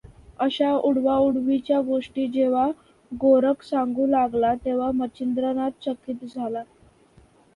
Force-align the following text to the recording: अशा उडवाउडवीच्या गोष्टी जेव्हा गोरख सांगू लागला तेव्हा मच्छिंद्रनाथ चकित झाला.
अशा 0.39 0.69
उडवाउडवीच्या 0.77 1.81
गोष्टी 1.81 2.25
जेव्हा 2.27 2.65
गोरख 3.11 3.63
सांगू 3.63 4.07
लागला 4.07 4.53
तेव्हा 4.65 4.89
मच्छिंद्रनाथ 4.93 5.85
चकित 5.85 6.25
झाला. 6.27 6.63